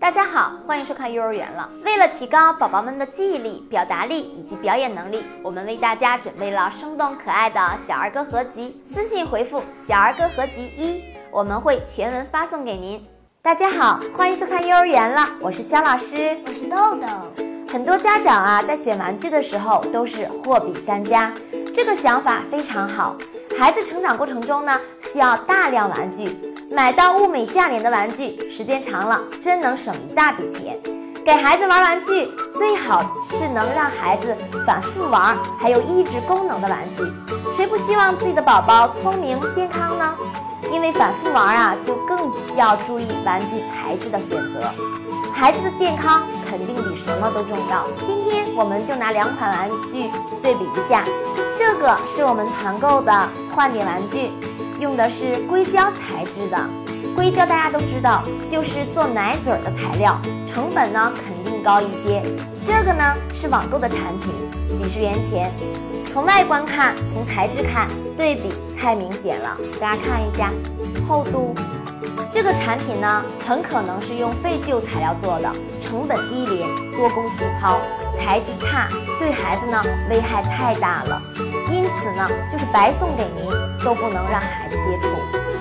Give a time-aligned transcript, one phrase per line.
[0.00, 1.68] 大家好，欢迎收看幼儿园了。
[1.84, 8.80] 为了提高宝宝们的记忆力、表达力以及表演能力，我们为大家准备了生动可爱的小儿歌合集。
[8.84, 13.04] 私信回复“小儿歌合集一”，我们会全文发送给您。
[13.42, 17.06] 大家好，欢迎收看幼儿园了，我是肖老师，我是豆豆。
[17.68, 21.34] 很多家长啊，在选玩具的时候都是货比三家，
[21.74, 23.16] 这个想法非常好。
[23.58, 26.47] 孩子成长过程中呢，需要大量玩具。
[26.70, 30.78] 买到物美价廉的玩具，时间长了真能省一大笔钱。
[31.24, 34.36] 给孩子玩玩具，最好是能让孩子
[34.66, 37.02] 反复玩，还有益智功能的玩具。
[37.54, 40.14] 谁不希望自己的宝宝聪明健康呢？
[40.70, 44.60] 因为反复玩啊，就更要注意玩具材质的选择。
[45.32, 47.86] 孩子的健康肯定比什么都重要。
[48.06, 50.10] 今天我们就拿两款玩具
[50.42, 51.02] 对比一下，
[51.56, 54.30] 这个是我们团购的换点玩具。
[54.80, 56.58] 用的是硅胶材质的，
[57.16, 62.22] 硅胶大家都知道，就是做奶嘴的材料，成本呢肯定高一些。
[62.64, 63.04] 这个呢
[63.34, 64.32] 是网购的产品，
[64.78, 65.50] 几十元钱。
[66.12, 69.56] 从外观看，从材质看，对比太明显了。
[69.80, 70.50] 大家看一下
[71.08, 71.54] 厚度，
[72.32, 77.78] 这个产品呢很可能是用废旧材料做的，成本低廉，多工粗糙，
[78.18, 78.88] 材质差，
[79.18, 81.22] 对孩子呢危害太大了。
[81.70, 83.50] 因此呢，就是白送给您
[83.84, 85.08] 都不能让孩子接触，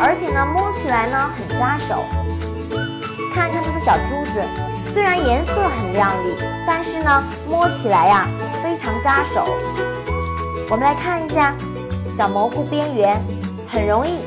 [0.00, 2.04] 而且呢，摸起来呢很扎手。
[3.32, 4.42] 看看它的小珠子，
[4.92, 6.34] 虽然颜色很亮丽，
[6.66, 8.26] 但是呢，摸起来呀
[8.62, 9.46] 非常扎手。
[10.68, 11.54] 我们来看一下，
[12.18, 13.20] 小蘑菇边缘，
[13.68, 14.18] 很容易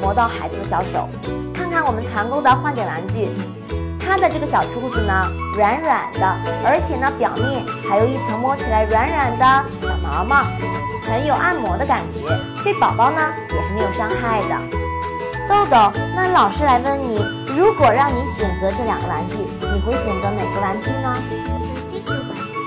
[0.00, 1.08] 磨到孩子的小手。
[1.54, 3.28] 看看我们团购的换点玩具，
[4.06, 5.12] 它的这个小珠子呢
[5.56, 6.24] 软软的，
[6.64, 9.44] 而且呢表面还有一层摸起来软软的
[9.82, 10.46] 小毛毛。
[11.02, 12.20] 很有按摩的感觉，
[12.64, 14.58] 对宝宝呢也是没有伤害的。
[15.48, 17.24] 豆豆，那老师来问你，
[17.56, 21.16] 如果让你选择这两个玩具，你会选择哪个玩具呢？
[21.92, 22.58] 这个玩具。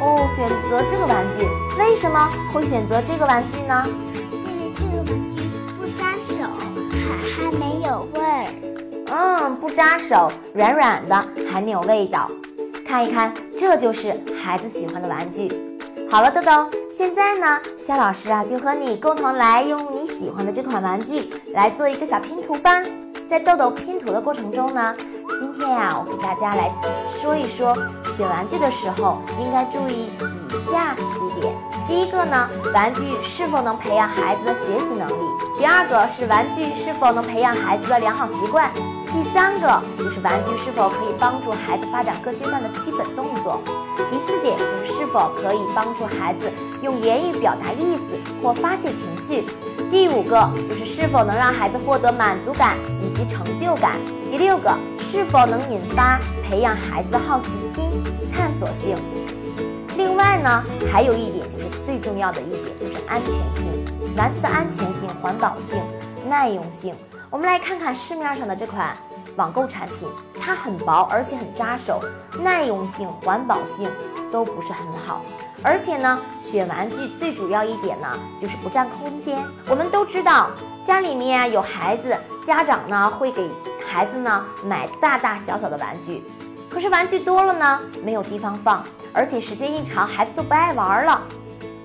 [0.00, 1.46] 哦，选择这个玩具，
[1.78, 3.86] 为什么会选择这个玩具呢？
[4.32, 6.50] 因为这个玩具不扎手，
[7.06, 8.08] 还还没有
[9.64, 12.30] 不扎手，软软的，还没有味道。
[12.86, 15.50] 看一看，这就是孩子喜欢的玩具。
[16.10, 16.68] 好了，豆豆。
[16.94, 22.82] 现在呢，肖老师啊，就和你共同来用你喜欢的这款玩具来做一个小拼图吧。
[23.26, 24.94] 在豆豆拼图的过程中呢，
[25.40, 26.70] 今天呀，我给大家来
[27.22, 27.74] 说一说
[28.14, 31.54] 选玩具的时候应该注意以下几点。
[31.88, 38.68] 第一个呢，玩具是否能培养孩子的学习能力；第二个是玩具是否能培养孩子的良好习惯；
[39.14, 43.60] 第三个就是玩具是否可以帮助孩子发展各阶段的基本动作；
[44.10, 46.50] 第四点就是是否可以帮助孩子。
[46.82, 49.44] 用言语表达意思或发泄情绪。
[49.88, 53.96] 第五个就是是否能让孩子获得满足感以及成就感。
[54.32, 58.02] 第六个是否能引发培养孩子的好奇心、
[58.34, 58.96] 探索性。
[59.96, 63.32] 另外呢，还有一点就是最重要的一点就是安全
[63.62, 65.80] 性，玩具的安全性、环保性、
[66.28, 66.92] 耐用性。
[67.34, 68.96] 我们来看看市面上的这款
[69.34, 70.08] 网购产品，
[70.40, 72.00] 它很薄而且很扎手，
[72.40, 73.90] 耐用性、环保性
[74.30, 75.20] 都不是很好。
[75.60, 78.06] 而且呢，选玩具最主要一点呢，
[78.38, 79.44] 就是不占空间。
[79.68, 80.48] 我们都知道，
[80.86, 83.50] 家里面有孩子，家长呢会给
[83.84, 86.22] 孩子呢买大大小小的玩具，
[86.70, 91.20] 可是玩具多了呢，没有地方放，而且时间一长，孩子都不爱玩了。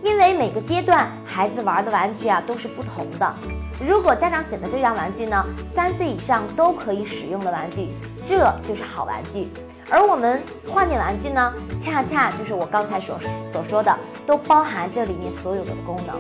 [0.04, 3.36] 因为每个阶段孩子玩的玩具啊都是不同的。
[3.80, 7.88] 如果家长选的这样玩具呢，三岁以上都可以使用的玩具，
[8.26, 9.48] 这就是好玩具。
[9.90, 11.54] 而我们换点玩具呢，
[11.84, 13.96] 恰恰就是我刚才所所说的，
[14.28, 16.16] 都包含这里面所有的功能。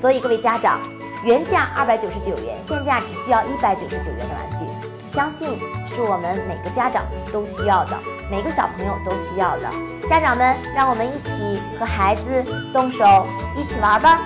[0.00, 0.80] 所以各位家长，
[1.22, 5.58] 原价二百九十九元，现价只需要一百九十九元的玩具，相信
[5.94, 7.96] 是我们每个家长都需要的，
[8.30, 9.68] 每个小朋友都需要的。
[10.08, 12.22] 家长们，让我们一起和孩子
[12.72, 13.04] 动手
[13.54, 14.18] 一起玩吧。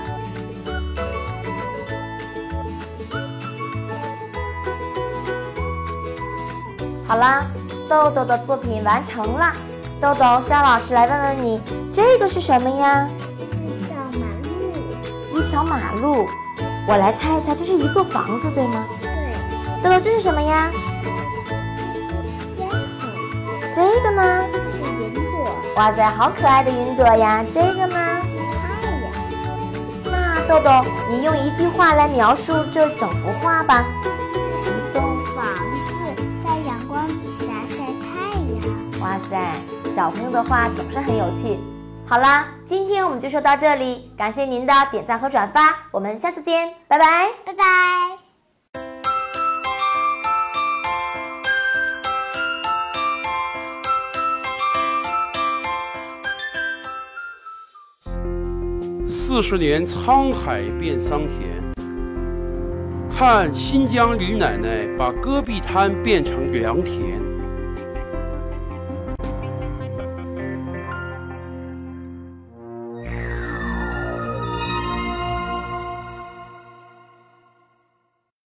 [7.17, 7.47] 好啦。
[7.89, 9.51] 豆豆的作品完成啦，
[9.99, 11.59] 豆豆，肖老师来问问你，
[11.91, 13.09] 这个是什么呀？
[13.41, 15.39] 一条马路。
[15.39, 16.29] 一条马路，
[16.87, 18.85] 我来猜一猜，这是一座房子，对吗？
[19.01, 19.09] 对。
[19.83, 20.71] 豆豆，这是什么呀？
[22.59, 22.79] 烟筒。
[23.75, 24.45] 这个呢？
[24.71, 25.49] 是云朵。
[25.77, 27.43] 哇塞，好可爱的云朵呀！
[27.51, 28.21] 这个呢？
[28.29, 29.11] 是太阳。
[30.13, 33.87] 那豆豆，你用一句话来描述这整幅画吧。
[39.17, 39.53] 哇塞
[39.97, 41.59] 小朋友的话总是很有趣
[42.07, 48.19] 好啦今天我们就说到这里感谢您的点赞和转发我们下次见拜拜拜拜。
[59.09, 61.41] 四十年沧海变桑田
[63.11, 67.26] 看新疆李奶奶把戈壁滩变成良田。